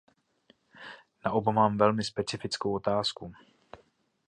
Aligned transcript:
Na 1.25 1.29
oba 1.31 1.51
mám 1.51 1.77
velmi 1.77 2.03
specifickou 2.03 2.75
otázku. 2.75 3.31